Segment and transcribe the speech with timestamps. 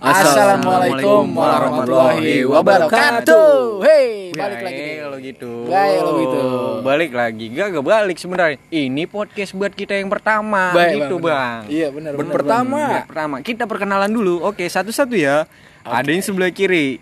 [0.00, 3.84] Assalamualaikum warahmatullahi wabarakatuh.
[3.84, 4.96] Hey, balik lagi nih.
[4.96, 5.52] kalau gitu.
[5.68, 6.44] Kalau gitu.
[6.80, 7.44] Balik lagi.
[7.52, 8.56] Gak gak balik sebenarnya.
[8.72, 11.36] Ini podcast buat kita yang pertama Baik, gitu, benar.
[11.36, 11.60] Bang.
[11.68, 12.12] Iya, benar.
[12.16, 12.80] Benar, pertama.
[12.80, 12.88] Bang.
[12.88, 13.34] Buat pertama.
[13.44, 14.40] Kita perkenalan dulu.
[14.40, 15.44] Oke, satu-satu ya.
[15.84, 16.96] Ada yang sebelah kiri.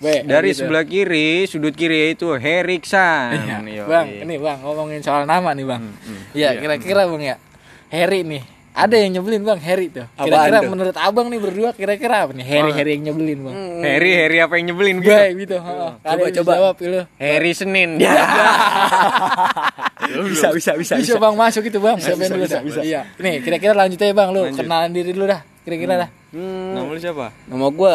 [0.00, 0.58] Baik, Dari gitu.
[0.64, 3.44] sebelah kiri, sudut kiri itu Heriksan.
[3.68, 3.84] Iya.
[3.84, 5.84] Bang, ini Bang ngomongin soal nama nih, Bang.
[5.84, 6.32] hmm.
[6.32, 6.60] Iya, Iya.
[6.64, 7.36] kira-kira Bang ya.
[7.92, 8.40] Harry nih.
[8.78, 10.06] Ada yang nyebelin Bang, Harry tuh.
[10.14, 12.46] Kira-kira menurut Abang nih berdua kira-kira apa nih?
[12.46, 13.54] Harry Harry yang nyebelin, Bang.
[13.82, 15.10] Harry, Harry apa yang nyebelin gitu?
[15.10, 15.56] Baik gitu.
[15.58, 15.90] heeh.
[15.98, 16.52] Kalian bisa coba.
[16.54, 17.02] jawab lu.
[17.18, 17.90] Harry Senin.
[17.98, 18.14] Ya.
[20.30, 21.98] bisa bisa bisa Bisa, Bang masuk itu, Bang.
[21.98, 22.62] Siapa yang dulu bisa, dah?
[22.62, 22.80] bisa.
[22.80, 23.00] Iya.
[23.18, 24.30] Nih, kira-kira lanjut aja, Bang.
[24.30, 24.62] Lu Lanjut.
[24.62, 25.40] kenalan diri dulu dah.
[25.60, 26.08] Kira-kira dah.
[26.30, 27.26] Nama lu siapa?
[27.44, 27.92] nama gue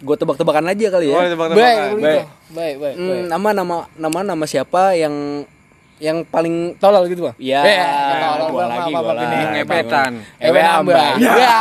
[0.00, 1.88] gue tebak-tebakan aja kali ya Oh, Baik, tebak-tebakan.
[2.00, 2.24] Baik.
[2.50, 3.22] Baik, baik, Hmm, baik.
[3.28, 5.44] nama nama nama nama siapa yang
[6.00, 7.36] yang paling Tolol gitu, Bang.
[7.36, 7.76] Ya, Eh,
[8.18, 9.36] tolol, gua lagi, gua lagi.
[9.54, 10.12] Ngepetan.
[10.38, 11.16] Ewe ambang.
[11.20, 11.60] Ya.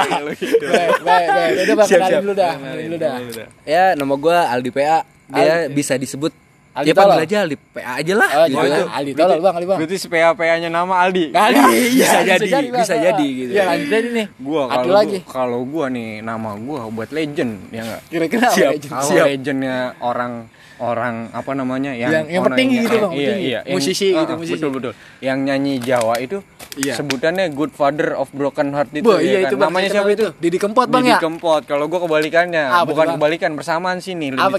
[0.00, 1.52] Baik, baik, baik.
[1.62, 2.52] Udah Bang, kenalin dulu dah.
[2.56, 3.14] Kenalin dulu dah.
[3.62, 4.98] ya nama gue Aldi PA
[5.30, 6.32] dia bisa disebut
[6.70, 8.56] Aldi ya panggil aja Aldi PA aja lah Oh, gitu.
[8.62, 8.88] jangan.
[8.94, 9.78] Ali tolol, Bang, Ali, Bang.
[9.82, 11.24] Berarti PA-PA-nya nama Aldi.
[11.30, 11.58] Kali.
[11.92, 12.64] bisa jadi, Bang.
[12.78, 13.50] bisa jadi gitu.
[13.50, 14.26] Iya, lanjut aja nih.
[14.38, 15.18] Gua kalau lagi.
[15.18, 18.00] gua, kalau gua nih nama gua buat legend ya enggak?
[18.06, 18.70] Kira-kira apa Siap.
[18.70, 18.90] ya, Jun?
[18.92, 19.26] Kalau Siap.
[19.26, 20.32] legendnya orang
[20.80, 23.44] orang apa namanya yang Yang- yang orang petinggi gitu, Bang, Iya, petinggi.
[23.44, 23.60] iya.
[23.60, 24.54] yang- Musisi ah, gitu, ah, musisi.
[24.56, 24.92] Betul betul.
[25.20, 26.38] Yang nyanyi Jawa itu
[26.72, 26.94] Iya.
[26.94, 29.04] sebutannya Good Father of Broken Heart itu.
[29.04, 29.42] Ya iya kan?
[29.44, 29.68] itu Bang.
[29.68, 30.26] Namanya siapa itu?
[30.38, 31.18] Didi Kempot, Bang Didi ya?
[31.18, 31.62] Kempot.
[31.66, 33.14] Kalau gua kebalikannya, tuh, bukan Bang?
[33.18, 34.56] kebalikan bersamaan sih nih lebih Apa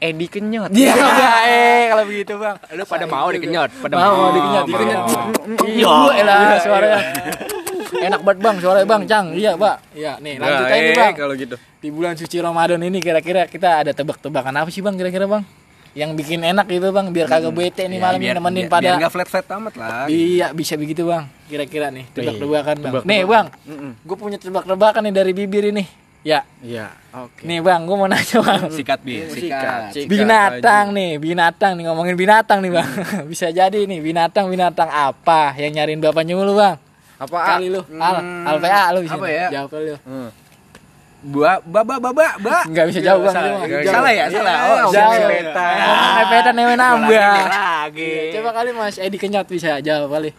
[0.00, 0.72] Edi Kenyot.
[0.72, 0.96] Iya,
[1.46, 2.56] eh kalau begitu, Bang.
[2.72, 4.28] Lu pada mau dikenyot, pada Mau, mau.
[4.32, 5.02] dikenyot, dikenyot.
[5.62, 5.76] Iya.
[5.76, 6.98] Iya, elah suaranya.
[8.00, 9.02] Enak banget, Bang, suaranya, Bang.
[9.04, 9.26] Cang.
[9.32, 9.76] Iya, Pak.
[9.92, 11.14] Iya, nih lanjut Nah, aja nih, eh, Bang.
[11.14, 11.56] kalau gitu.
[11.76, 14.96] Di bulan suci Ramadan ini kira-kira kita ada tebak-tebakan apa sih, Bang?
[14.96, 15.44] Kira-kira, Bang?
[15.90, 19.10] Yang bikin enak gitu, Bang, biar kagak bete nih malam ini nemenin pada biar nggak
[19.10, 23.10] flat flat amat lah Iya bisa begitu bang Kira-kira nih Tebak-tebakan bang Tebak-tebakan.
[23.10, 23.46] Nih bang.
[23.98, 25.82] Gue punya tebak-tebakan nih dari bibir ini
[26.20, 27.42] Ya Iya, oke.
[27.42, 30.04] Nih bang gue mau nanya bang sikat bi sikat Sikat.
[30.04, 32.88] Binatang nih Binatang nih Ngomongin binatang nih bang
[33.30, 36.76] Bisa jadi nih Binatang-binatang apa Yang nyariin bapaknya mulu bang
[37.16, 37.56] Apa?
[37.56, 39.46] Kali lu Al Al PA lu bisa Apa ya?
[39.50, 40.28] Jawab kali lu Hmm.
[41.20, 42.64] Ba ba ba ba ba ba.
[42.64, 43.68] Nggak bisa jawab bang salah, Bang.
[43.68, 44.08] ya, salah.
[44.08, 45.12] Iya, Oh, jauh.
[45.12, 45.28] siap.
[45.28, 48.12] Petan Petan newe nambah lagi.
[48.32, 50.32] Coba kali mas Edi Kenyot bisa jawab kali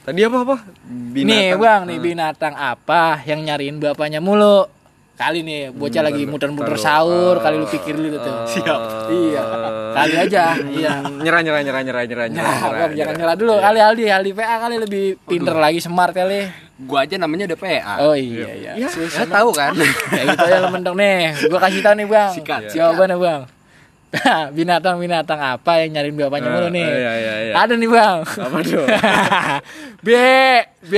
[0.00, 0.56] Tadi apa apa?
[1.12, 4.64] Nih bang, nih binatang apa yang nyariin bapaknya mulu?
[5.20, 8.36] Kali nih bocah lagi muter-muter sahur, kali lu pikir dulu tuh.
[8.56, 8.80] Siap.
[9.12, 9.42] Iya,
[9.92, 10.56] kali aja.
[10.56, 10.92] Iya.
[11.20, 12.48] Nyerah nyerah nyerah nyerah nyerah nyerah.
[12.56, 13.54] Nah, bang, jangan nyerah dulu.
[13.60, 16.48] Kali Aldi, Aldi PA kali lebih pinter lagi, smart kali.
[16.88, 17.94] Gua aja namanya udah PA.
[18.00, 18.72] Oh iya iya.
[18.80, 19.28] Ya, Susah.
[19.28, 19.76] ya tahu kan.
[19.76, 21.36] Kayak gitu aja lu mendong nih.
[21.52, 22.30] Gua kasih tahu nih bang.
[22.32, 23.40] Sikat, Jawabannya bang.
[24.56, 26.88] Binatang-binatang apa yang nyariin bapaknya mulu nih?
[26.88, 27.54] Iya iya iya.
[27.60, 28.18] Ada nih bang.
[28.24, 28.88] Apa tuh?
[30.06, 30.08] B,
[30.88, 30.94] B,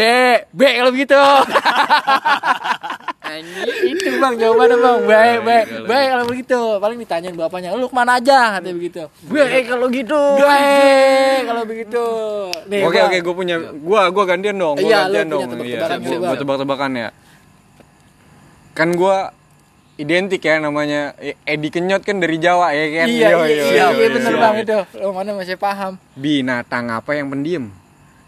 [0.55, 1.19] B kalau begitu.
[3.83, 8.17] itu bang jawabannya bang baik baik baik kalau begitu paling ditanyain bapaknya lu ke mana
[8.17, 12.05] aja katanya begitu baik kalau gitu baik kalau begitu
[12.67, 13.07] nih Oke Bang.
[13.07, 15.51] oke gue punya gua gua gantian dong, gua Iya, lu gantian punya dong.
[15.51, 16.37] tebak-tebakan Iya, Bang.
[16.37, 17.09] tebak-tebakan ya.
[18.73, 19.17] Kan gua
[19.95, 21.13] identik ya namanya
[21.45, 23.07] Edi Kenyot kan dari Jawa ya kan.
[23.07, 24.41] iya iya iya, iya bener yo.
[24.41, 27.69] bang itu lu mana masih paham Binatang apa yang pendiam?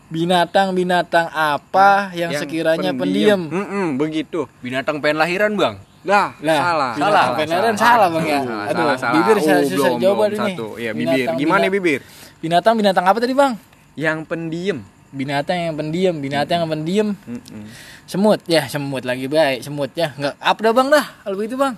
[0.07, 4.45] Binatang binatang apa yang, sekiranya pendiam Mm-mm, begitu.
[4.61, 5.81] Binatang pengen lahiran, Bang.
[6.05, 6.93] Lah, Lah, salah.
[6.95, 9.15] binatang beneran salah bang ya Salah, aduh salah, salah.
[9.17, 10.37] bibir saya Oh, susah belum, jawaban belum.
[10.37, 10.67] ini Satu.
[10.77, 11.09] Iya, bibir.
[11.17, 12.01] Binatang, Gimana bibir?
[12.37, 13.53] binatang binatang apa tadi bang
[13.97, 14.79] Yang pendiam.
[15.11, 17.65] binatang yang pendiam binatang yang pendiam Mm-mm.
[18.05, 21.75] semut ya semut lagi baik semut ya nggak apa dah bang dah kalau begitu bang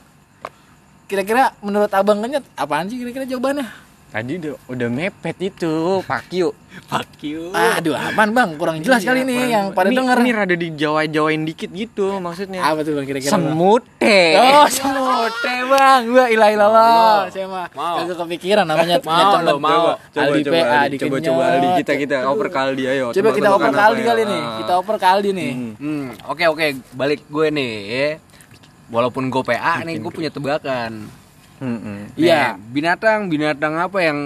[1.04, 3.68] kira-kira menurut abang kenyat apaan sih kira-kira jawabannya
[4.16, 6.48] Tadi udah, udah mepet itu, Pakyu.
[7.20, 7.52] You.
[7.52, 10.68] aduh aman bang kurang jelas Iya, kali nih yang pada ini, denger Ini rada di
[10.72, 12.60] Jawa-Jawain dikit gitu maksudnya.
[12.60, 13.32] apa tuh bang kira-kira?
[13.32, 14.20] Semute.
[14.36, 17.68] Oh semut teh bang Wah ilah ilah lah Saya mah.
[17.72, 19.96] Kagak kepikiran namanya Mau, lo, mau.
[20.12, 20.88] Coba, Aldi coba, PA Aldi.
[20.88, 23.06] di coba, coba Aldi kita kita oper ke Aldi ayo.
[23.12, 23.84] Coba kita oper ya?
[23.84, 27.76] kali nih Kita oper ke Aldi nih Hmm, oke oke, balik gue nih.
[28.88, 31.08] Walaupun gue PA nih, gue punya tebakan.
[32.14, 32.54] Iya.
[32.54, 34.18] Nih, binatang binatang apa yang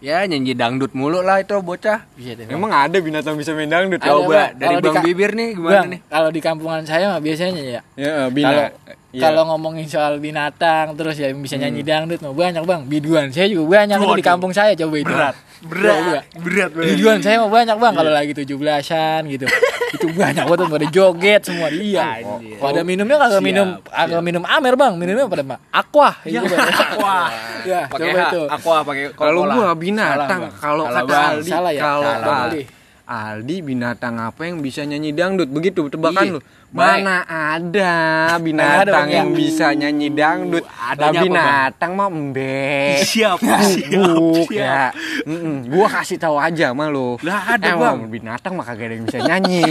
[0.00, 2.08] ya nyanyi dangdut mulu lah itu bocah.
[2.14, 2.48] Bisa deh.
[2.48, 4.00] Emang ada binatang bisa main dangdut?
[4.00, 4.48] Ada, Coba Bang.
[4.54, 6.00] dari Kalau di Bang Bibir nih gimana Bang, nih?
[6.06, 8.72] kalau di kampungan saya mah biasanya ya Ya, Kalau bina.
[9.10, 9.26] Iya.
[9.26, 12.80] kalau ngomongin soal binatang terus ya yang bisa nyanyi dangdut mah banyak bang.
[12.86, 15.10] Biduan saya juga banyak itu di kampung saya coba itu.
[15.10, 15.34] Berat.
[15.66, 16.22] Berat.
[16.38, 19.46] berat Biduan saya mah banyak bang kalau lagi 17-an gitu.
[19.90, 22.22] itu banyak banget pada joget semua dia.
[22.22, 22.56] Anjir.
[22.62, 26.10] Pada minumnya kagak Siap, minum kagak minum amer bang, minumnya pada mah aqua.
[26.22, 26.40] Iya,
[26.86, 27.18] aqua.
[27.66, 28.42] Ya, pakai coba itu.
[28.46, 31.18] aku ah, pakai Kalau gua binatang, kalau kata.
[31.34, 31.80] Aldi, ya?
[31.82, 32.12] kalau.
[33.10, 35.50] Aldi binatang apa yang bisa nyanyi dangdut?
[35.50, 36.34] Begitu tebakan Iya.
[36.38, 36.40] lu.
[36.70, 37.92] Mana ada
[38.30, 39.36] ada, binatang yang ya?
[39.36, 40.62] bisa nyanyi dangdut.
[40.62, 43.02] Apa, binatang mah embek.
[43.02, 43.42] Siap,
[43.90, 44.94] Buk ya.
[45.66, 47.18] Gua kasih tahu aja sama lu.
[47.26, 48.14] Lah, ada, Emang Bang.
[48.14, 49.62] binatang mah kagak ada yang bisa nyanyi.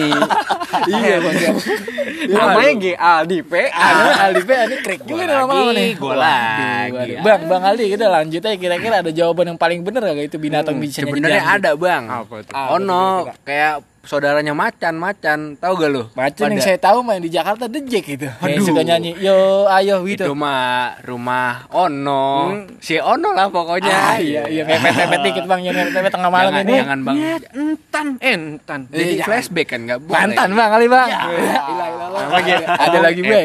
[0.91, 1.49] iya bang ya
[2.39, 3.53] Namanya G Aldi P.
[3.67, 7.13] ada Aldi P ini krik juga lama-lama nih gua lagi.
[7.19, 10.77] bang bang Aldi kita lanjut aja kira-kira ada jawaban yang paling bener gak itu binatang
[10.77, 12.05] bisa nyanyi Sebenarnya ada, Bang.
[12.05, 12.53] Apa tuh?
[12.53, 15.53] Tuh Ono kayak saudaranya macan, macan.
[15.55, 16.01] Tahu gak lu?
[16.11, 18.25] Macan yang Pada- saya tahu main di Jakarta The Jack itu.
[18.25, 20.33] Yang suka nyanyi yo ayo itu gitu.
[20.33, 22.49] mah rumah Ono.
[22.81, 23.93] Si Ono lah pokoknya.
[23.93, 26.75] Ah, iya iya mepet mepet dikit bang jangan mepet tengah malam jangan, ini.
[26.75, 27.15] jangan Bang.
[27.53, 28.79] Entan, entan.
[28.89, 29.23] Jadi Iya.
[29.23, 30.13] flashback kan enggak boleh.
[30.15, 31.09] Mantan bang kali bang.
[31.09, 31.29] Ilah,
[31.69, 32.27] ilah, ilah.
[32.31, 33.41] Lagi Ada lagi gue.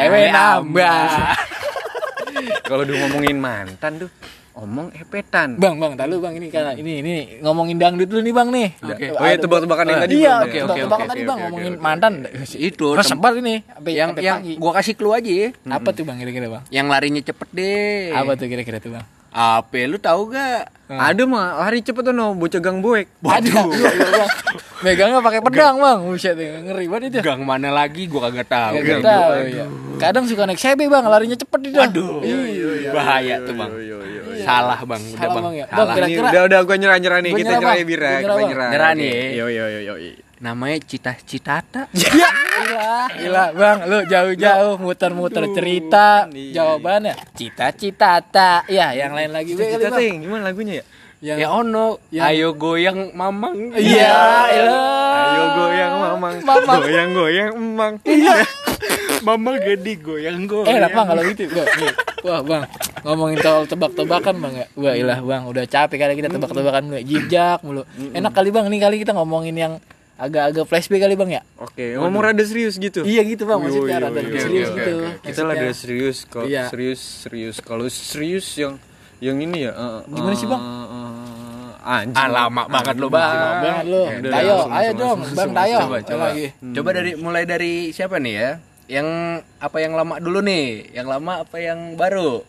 [0.00, 0.96] Ewe nambah.
[2.64, 4.10] Kalau udah ngomongin mantan tuh,
[4.60, 5.56] omong epetan.
[5.56, 8.68] Bang bang tahu bang ini karena ini ini ngomongin dangdut dulu nih bang nih.
[8.84, 9.06] Oke.
[9.16, 10.34] Oh iya, tebak-tebakan yang tadi Iya ya?
[10.44, 12.12] oke Oke, tebak oke, tadi bang ngomongin mantan.
[12.52, 15.48] Itu Terus sebar ini sampai yang sampai yang gua kasih clue aja ya.
[15.72, 16.62] Apa tuh bang kira-kira bang?
[16.68, 18.12] Yang larinya cepet deh.
[18.12, 19.04] Apa tuh kira-kira tuh bang?
[19.30, 20.74] Apa lu tahu gak?
[20.90, 23.06] Ada mah lari cepet tuh no, bocah gang boek.
[23.22, 23.70] Waduh.
[23.70, 24.28] bang.
[24.82, 25.98] Megangnya pakai pedang bang.
[26.02, 27.18] Buset ngeri banget itu.
[27.24, 28.74] Gang mana lagi gua kagak tahu.
[28.82, 29.64] Gak tahu ya.
[30.00, 31.76] Kadang suka naik CB bang, larinya cepet itu.
[31.76, 32.24] Waduh.
[32.24, 32.90] Iya.
[32.90, 33.70] Bahaya tuh, Bang.
[34.50, 35.02] Salah, Bang.
[35.02, 35.44] Udah, Salah, Bang.
[35.44, 35.66] Bang, ya.
[35.66, 35.84] Salah.
[35.86, 37.84] Bang, Ini Kira-kira- udah udah gua nyerah nyerah nih, Gua kita nyerah, ya.
[37.84, 38.90] Bira, Gua nyerah, nyerah.
[38.92, 39.38] Nih, ya.
[39.38, 39.94] Yo yo yo yo.
[40.40, 41.82] Namanya cita-citata.
[42.00, 42.28] Ya,
[42.60, 46.52] gila, gila bang, lu jauh-jauh muter-muter cerita, Iya.
[46.54, 49.96] jawabannya cita-cita tak, ya yang lain lagi gue Cita bang.
[49.96, 50.84] ting, gimana lagunya ya?
[51.22, 53.56] Yang, Ya ono, Yang- ayo goyang mamang.
[53.74, 54.12] iya,
[54.56, 54.72] iya.
[55.10, 56.80] Ayo goyang mamang, Mamang.
[56.80, 57.94] goyang goyang emang.
[59.20, 60.68] Mama gede goyang goyang.
[60.68, 61.44] Eh, lah bang kalau gitu.
[61.48, 62.62] Nih, Wah bang,
[63.02, 64.66] ngomongin soal tebak-tebakan bang ya.
[64.74, 67.82] Wah ilah bang, udah capek kali kita tebak-tebakan mulu, jijak mulu.
[68.12, 69.72] Enak kali bang, nih kali kita ngomongin yang
[70.16, 71.42] agak-agak flashback kali bang ya.
[71.56, 73.00] Oke, ngomong rada serius gitu.
[73.02, 74.92] Iya gitu bang, Yo, maksudnya yo, rada yo, serius oke, gitu.
[74.98, 75.08] oke.
[75.22, 75.64] Kita lah Maksudnya.
[75.64, 76.64] ada serius kalau Iya.
[76.68, 78.74] serius serius kalau serius yang
[79.18, 79.72] yang ini ya.
[79.72, 80.60] eh, Gimana sih, Bang?
[80.60, 82.16] eh, anjing.
[82.18, 83.32] Ah, lama banget lo, Bang.
[83.32, 85.78] Lama banget udah, Tayo, ayo dong, bang Tayo.
[85.78, 86.24] Coba, Ayo coba.
[86.26, 86.46] lagi.
[86.70, 88.50] Coba dari mulai dari siapa nih ya?
[88.90, 89.08] Yang
[89.62, 90.90] apa yang lama dulu nih?
[90.90, 92.42] Yang lama apa yang baru?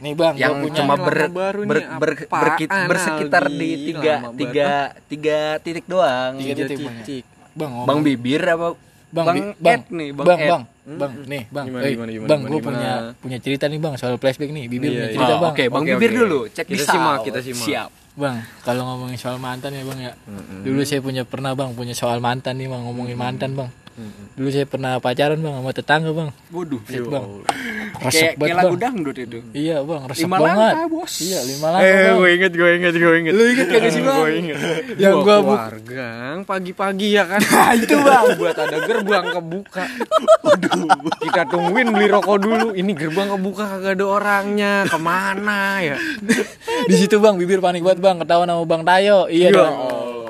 [0.00, 3.70] Nih bang, yang gua punya cuma ber, baru ber, nih, ber, apaan, berkit- bersekitar di
[3.84, 4.70] tiga tiga
[5.08, 6.36] tiga titik doang.
[6.36, 7.00] Tiga titik, Bang, ya.
[7.00, 7.24] titik.
[7.50, 7.88] bang, ngomong.
[7.88, 8.68] Bang bibir apa?
[9.10, 10.48] Bang, bang, Bi- bang, nih, bang, bang, Ed.
[10.48, 13.18] bang, bang, nih, bang, Gimana, Eh, gimana, gimana, bang, gimana, gue punya gimana?
[13.18, 15.14] punya cerita nih bang soal flashback nih, bibir Iya, punya iya.
[15.14, 15.52] cerita Oh, bang.
[15.52, 16.18] Oke, bang Oke, bibir oke.
[16.18, 16.40] dulu.
[16.46, 17.66] Cek Kita di simak, kita simak.
[17.66, 17.90] Siap.
[18.10, 20.12] Bang, kalau ngomongin soal mantan ya bang ya,
[20.60, 23.68] dulu saya punya pernah bang punya soal mantan nih bang ngomongin mantan bang.
[24.32, 26.28] Dulu saya pernah pacaran bang sama tetangga bang.
[26.48, 27.24] Waduh, Buset, bang.
[27.92, 29.38] kayak Resep kayak banget lagu dangdut itu.
[29.50, 30.72] Iya bang, resep Lima banget.
[30.72, 31.12] langkah, bos.
[31.18, 32.16] Iya lima langkah Eh, bang.
[32.16, 33.32] gue inget, gue inget, gue inget.
[33.32, 34.18] Lu inget kagak sih, Bang?
[34.18, 34.56] Gue inget.
[34.96, 36.08] Yang bu- keluarga
[36.42, 37.40] pagi-pagi ya kan.
[37.76, 38.24] itu bang.
[38.34, 39.84] buat ada gerbang kebuka.
[40.40, 40.80] Waduh,
[41.20, 42.68] kita tungguin beli rokok dulu.
[42.72, 44.72] Ini gerbang kebuka kagak ada orangnya.
[44.86, 45.96] Ke mana ya?
[46.86, 49.28] Di situ bang, bibir panik banget bang, ketahuan sama bang Tayo.
[49.28, 49.74] Iya Ya dong.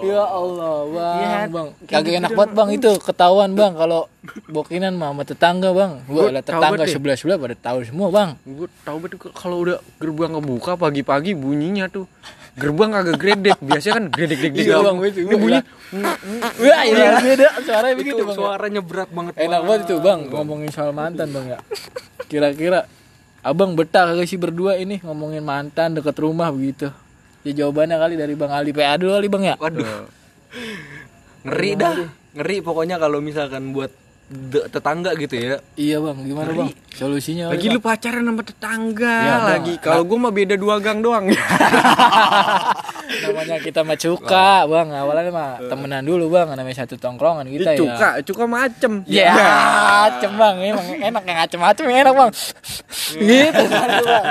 [0.00, 4.08] Ya Allah bang, Iya, bang, kagak enak banget bang itu ketahuan bang kalau
[4.46, 5.92] bokinan mah sama tetangga bang.
[6.04, 6.94] Gua Gua ada tahu tetangga banget deh.
[6.94, 8.30] sebelah sebelah pada tahu semua bang.
[8.42, 12.08] Gue tahu betul kalau udah gerbang kebuka pagi-pagi bunyinya tuh.
[12.50, 13.56] Gerbang kagak gredek.
[13.58, 15.20] Biasanya kan gredek gredek Iya, Bang, itu.
[15.22, 15.60] Ini bunyi
[16.60, 18.36] Wah iya beda suaranya begitu Itu bang.
[18.36, 19.32] suaranya berat banget.
[19.36, 21.58] Enak banget itu bang ngomongin soal mantan bang ya.
[22.26, 22.86] Kira-kira
[23.40, 26.90] abang betah kagak sih berdua ini ngomongin mantan deket rumah begitu.
[27.40, 29.54] Ya jawabannya kali dari bang Ali PA dulu kali bang ya.
[29.56, 29.86] Waduh.
[31.46, 31.94] Ngeri dah.
[32.32, 33.88] Ngeri pokoknya kalau misalkan buat
[34.28, 35.58] de- tetangga gitu ya.
[35.74, 36.68] Iya bang, gimana bang?
[36.92, 39.48] Solusinya lagi kali, lu pacaran sama tetangga Iya, Bang.
[39.50, 39.74] lagi.
[39.78, 41.26] Kalau gue mah beda dua gang doang.
[43.10, 47.78] namanya kita mah cuka bang awalnya mah temenan dulu bang namanya satu tongkrongan kita ya
[47.78, 48.92] cuka, cuka macem.
[49.04, 49.34] ya
[50.06, 52.30] acem bang emang enak yang acem-acem yang enak bang
[53.18, 54.24] gitu kan bang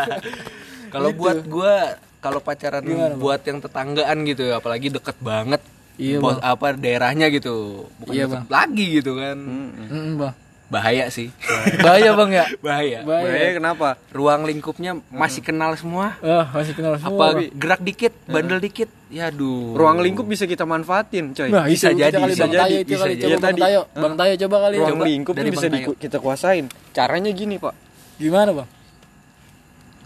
[0.90, 1.20] Kalau Gitu.
[1.20, 1.76] buat gua
[2.20, 3.18] kalau pacaran Gimana, Bang?
[3.18, 5.62] buat yang tetanggaan gitu ya, apalagi deket banget.
[5.96, 7.88] Iya, Pos- apa daerahnya gitu.
[7.98, 8.48] Bukan Iya, deket Bang.
[8.50, 9.38] lagi gitu kan.
[9.38, 10.36] Mm, bang
[10.70, 11.34] Bahaya sih.
[11.80, 13.00] bahaya bang ya Bahaya.
[13.02, 13.98] bahaya Eh, kenapa?
[14.10, 16.14] Ruang lingkupnya masih kenal semua.
[16.22, 17.50] ah masih kenal semua Apa Bang.
[17.52, 18.86] gerak dikit, bandel dikit.
[19.10, 19.74] Ya aduh.
[19.74, 21.50] Ruang lingkup bisa kita manfaatin, coy.
[21.50, 23.18] Nah, Bisa itu, jadi, bisa Bang Tayo jadi, bisa jadi.
[23.18, 23.58] coba Iya, Bang.
[23.58, 23.82] Tayo.
[23.92, 25.04] Bang Tayo coba kali Ruang coba.
[25.04, 26.66] lingkup dari ini bisa Bang di- kita kuasain.
[26.92, 27.74] Caranya gini, Pak.
[28.16, 28.70] Gimana bang?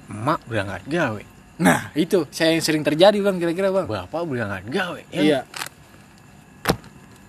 [0.05, 1.24] Emak berangkat gawe.
[1.54, 3.86] Nah itu saya yang sering terjadi bang kira-kira bang.
[3.86, 5.02] Bapak berangkat gawe.
[5.10, 5.46] Iya.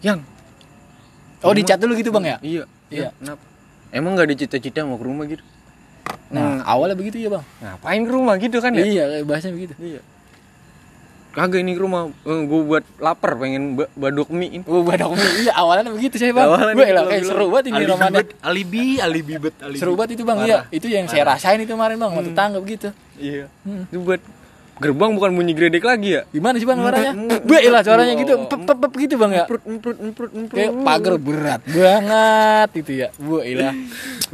[0.00, 0.18] Yang
[1.44, 2.36] Oh dicat dulu gitu bang ya?
[2.40, 2.64] Iya.
[2.88, 3.08] Iya.
[3.14, 3.42] Kenapa?
[3.92, 5.44] Emang gak ada cita-cita mau ke rumah gitu?
[6.28, 7.44] Nah awalnya begitu ya bang.
[7.60, 8.80] Ngapain ke rumah gitu kan ya?
[8.82, 9.74] Iya kayak bahasanya begitu.
[9.78, 10.00] Iya.
[11.34, 15.42] kagak ini ke rumah gue buat lapar pengen ba- baduk mie ini Gue badok mie.
[15.42, 16.46] Iya awalnya begitu saya bang.
[16.46, 17.26] Awalnya Gue gitu, kayak bilang.
[17.26, 18.24] seru banget ini alibi romannya.
[18.40, 20.38] alibi alibi bet alibi Seru banget itu bang.
[20.40, 22.08] Iya itu yang saya rasain itu kemarin bang.
[22.08, 22.88] Sama tetangga begitu.
[23.18, 23.46] Iya
[23.90, 24.22] itu buat
[24.74, 27.12] gerbang bukan bunyi gredek lagi ya Gimana sih bang suaranya?
[27.46, 28.34] Gue lah suaranya gitu.
[28.50, 29.46] Pep pep pep gitu bang ya.
[29.46, 33.08] emprut emprut emprut emprut Kayak pagar berat banget gitu ya.
[33.14, 33.70] Bu ilah.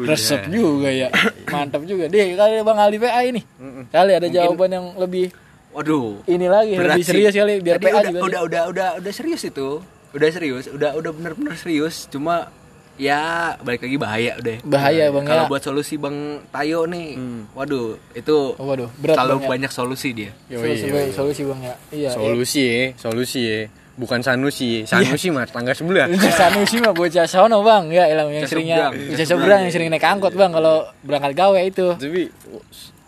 [0.00, 1.12] Resep juga ya.
[1.44, 2.08] Mantap juga.
[2.08, 3.44] Deh kali bang Ali PA ini.
[3.92, 5.28] Kali ada jawaban yang lebih
[5.70, 7.10] waduh ini lagi berat lebih sih.
[7.14, 8.20] serius kali biar Tadi PA udah, juga.
[8.26, 9.78] udah udah udah udah serius itu
[10.10, 12.50] udah serius udah udah bener-bener serius cuma
[13.00, 13.20] ya
[13.58, 14.56] balik lagi bahaya udah.
[14.62, 15.48] Bahaya, Bang, kalau ya.
[15.48, 16.16] buat solusi bang
[16.46, 17.16] Tayo nih
[17.50, 19.48] waduh itu Oh, waduh, berat kalau Bang, ya.
[19.56, 20.30] banyak solusi dia.
[20.46, 21.74] Solusi, solusi bang ya.
[21.90, 22.10] Iya.
[22.12, 23.60] solusi ya solusi ya
[23.96, 26.08] bukan sanusi sanusi mah tangga sebelah.
[26.08, 26.28] Iya.
[26.40, 27.88] Sanusi mah bocah sono bang.
[27.90, 31.60] Ya ilang yang Bocah seringnya bisa seberang yang sering naik angkot bang kalau berangkat gawe
[31.60, 31.96] itu.
[31.96, 32.32] Tapi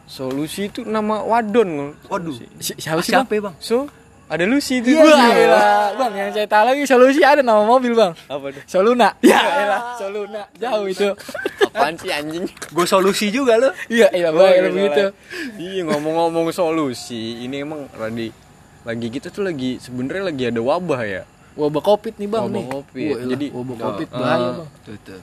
[0.05, 2.37] solusi itu nama wadon waduh.
[2.61, 3.25] Si- siapa sih bang?
[3.25, 3.55] siapa bang?
[3.59, 3.89] So
[4.33, 5.93] ada Lucy itu Wah, elah.
[5.93, 8.17] bang yang saya tahu lagi solusi ada nama mobil bang.
[8.33, 8.65] Apa tuh?
[8.65, 9.13] Soluna.
[9.21, 10.49] Ya elah Soluna.
[10.57, 11.13] Jauh itu.
[11.69, 12.49] Apaan sih anjing?
[12.73, 13.77] Gue solusi juga lo.
[13.93, 15.05] Iya iya Oh, bang iya, begitu.
[15.61, 18.33] Iya ngomong-ngomong solusi ini emang lagi
[18.89, 21.23] lagi kita tuh lagi sebenarnya lagi ada wabah ya.
[21.53, 22.65] Wabah covid nih bang Wabah nih.
[22.73, 23.05] Covid.
[23.05, 24.17] Wah, elah, Jadi, wabah nah, covid ah.
[24.17, 24.69] bahaya bang.
[24.81, 25.21] tuh tuh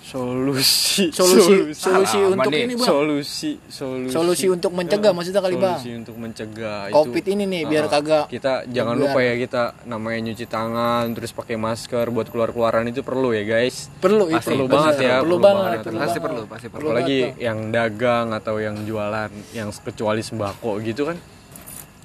[0.00, 1.10] solusi.
[1.10, 1.72] Solusi.
[1.72, 1.74] Solusi.
[1.74, 2.84] Solusi Ah, untuk ini bang.
[2.84, 3.50] Solusi.
[3.64, 4.10] Solusi.
[4.10, 5.76] Solusi untuk mencegah maksudnya kali bang?
[5.76, 9.62] Solusi untuk mencegah covid ini nih biar Ah, kagak kita jangan Biar- lupa ya kita
[9.84, 13.88] namanya nyuci tangan terus pakai masker buat keluar keluaran itu perlu ya guys.
[13.98, 14.42] Perlu itu.
[14.44, 15.80] perlu banget ya, perlu perlu banget banget.
[15.82, 16.22] perlu pasti banget.
[16.24, 16.78] perlu pasti perlu.
[16.78, 17.44] Perlu apalagi banget, Bang.
[17.44, 21.18] yang dagang atau yang jualan yang kecuali sembako gitu kan.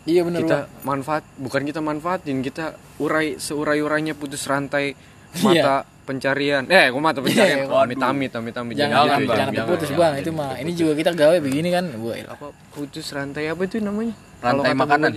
[0.04, 0.84] Iya bener kita bang.
[0.84, 2.66] manfaat bukan kita manfaatin kita
[3.00, 5.00] urai seurai urainya putus rantai
[5.34, 5.64] Iya.
[5.64, 6.64] mata pencarian.
[6.70, 7.58] Eh kok mata pencarian.
[7.66, 10.14] Iya, oh, amit amit amit amit jangan jangan, gitu ya, jangan terputus bang.
[10.20, 11.86] Itu mah ini juga kita gawe begini kan.
[11.98, 12.36] Wah elah.
[12.38, 14.14] apa putus rantai apa itu namanya?
[14.44, 15.10] Rantai kata makanan.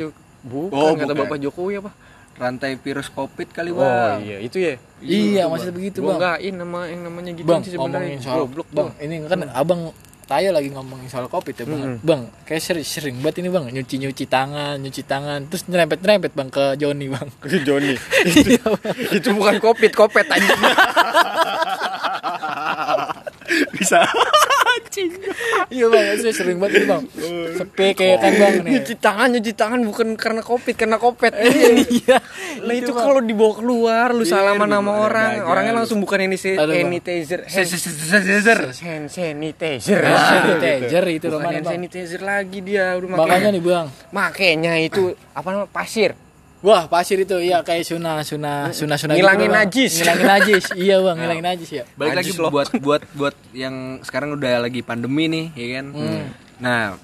[0.47, 1.21] Bukan Oh, kata bukan.
[1.27, 1.91] bapak Jokowi apa?
[2.37, 4.21] Rantai virus covid kali oh bang.
[4.21, 4.75] iya itu ya?
[5.01, 6.19] Iya maksudnya begitu gua bang.
[6.21, 7.97] enggakin nama yang namanya gitu bang sih sebenarnya.
[7.97, 9.81] ngomongin soal goblok bang ini kan abang
[10.27, 12.03] Tayo lagi ngomongin soal covid ya bang.
[12.03, 13.71] Bang kayak sering sering banget ini bang.
[13.71, 15.47] Nyuci nyuci tangan nyuci tangan.
[15.47, 17.29] Terus nyerempet nyerempet bang ke Joni bang.
[17.43, 17.95] Ke Joni?
[18.27, 18.97] Iya, Bang.
[19.15, 20.51] itu bukan covid kopet aja
[23.79, 24.03] bisa.
[25.71, 27.03] Iya bang saya sering banget ini bang.
[27.55, 28.71] Sepe kayak kan bang nih.
[28.83, 31.33] nyuci tangan nyuci tangan bukan karena covid karena kopet.
[31.87, 32.19] Iya
[32.67, 38.59] Lah itu kalau dibawa keluar lu salaman sama orang, orangnya langsung bukan ini sanitizer, sanitizer.
[38.83, 40.03] Hand sanitizer.
[40.03, 43.49] sanitizer itu Bukan hand sanitizer lagi dia udah makanya.
[43.51, 43.87] Nih bang.
[44.11, 46.13] Makanya itu apa namanya pasir.
[46.65, 49.69] Wah pasir itu iya kayak sunah sunah sunah sunah Ngilangin Bang.
[49.69, 49.93] najis.
[50.03, 50.65] ngilangin najis.
[50.75, 51.85] Iya bang ngilangin najis ya.
[51.95, 52.51] Balik lagi Najis loh.
[52.51, 55.87] buat buat buat yang sekarang udah lagi pandemi nih ya kan?
[55.95, 56.23] Hmm.
[56.57, 56.97] nah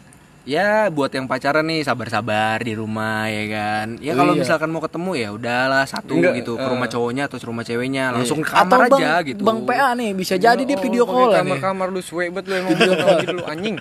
[0.42, 4.42] ya buat yang pacaran nih sabar-sabar di rumah ya kan ya kalau Iya.
[4.42, 6.66] misalkan mau ketemu ya udahlah satu Enggak, gitu ke eh.
[6.68, 9.88] rumah cowoknya atau ke rumah ceweknya langsung ke atau kamar bang, aja gitu bang PA
[9.92, 13.06] nih bisa jadi dia video call nih Kamar-kamar lu suwe bet lu emang Video video
[13.06, 13.18] call.
[13.20, 13.76] gitu lu anjing.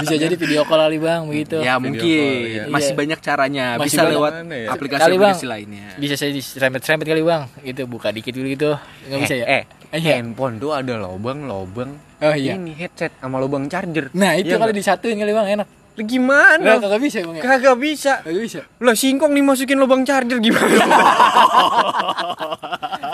[0.00, 2.62] bisa jadi video call kali bang begitu ya Video mungkin call, iya.
[2.66, 2.96] masih Iya.
[2.96, 4.12] banyak caranya Masih bisa banyak.
[4.12, 4.48] lewat Mana ya?
[4.48, 4.74] Kali, Bang.
[4.74, 8.70] aplikasi-aplikasi lainnya bisa saya serempet serempet kali bang itu buka dikit dulu gitu
[9.04, 9.64] nggak bisa ya Eh,
[9.94, 10.18] Iya.
[10.18, 11.94] handphone tuh ada lobang lobang.
[12.16, 12.56] Oh, iya.
[12.56, 14.08] Ini headset sama lobang charger.
[14.12, 14.80] nah itu Iya kali nggak?
[14.80, 16.60] disatuin kali bang enak Lah, Gimana?
[16.60, 18.12] Nah, kagak bisa bang ya Kagak bisa.
[18.20, 20.76] kagak bisa Lah singkong dimasukin lubang charger gimana?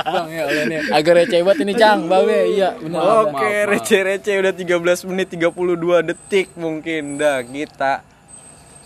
[0.04, 5.08] bang ya nih agak receh banget ini cang babe iya benar Oke, receh-receh udah 13
[5.08, 5.48] menit 32
[6.04, 8.04] detik mungkin dah kita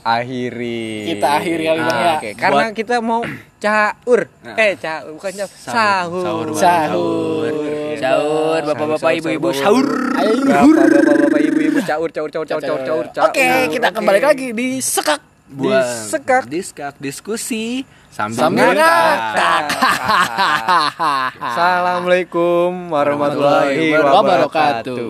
[0.06, 1.10] akhiri.
[1.10, 2.14] Kita akhiri kali, Bang, ya.
[2.14, 3.26] Oke, karena kita mau
[3.58, 4.30] caur.
[4.54, 5.50] Eh, caur bukan caur.
[5.50, 6.22] Sahur.
[6.22, 7.52] Sahur, sahur
[7.96, 9.88] sahur bapak-bapak Sahur, ibu-ibu sahur.
[10.26, 13.04] Bapak-bapak ibu-ibu caur caur caur caur caur caur.
[13.14, 13.26] caur.
[13.30, 15.22] Oke, kita akan balik lagi di sekak.
[15.46, 16.42] buat Disekak.
[16.50, 19.64] diskak diskusi sambil Sambil ngakak.
[21.54, 24.98] Assalamualaikum warahmatullahi wabarakatuh.